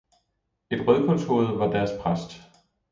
[0.71, 2.31] Et rødkålshoved var deres præst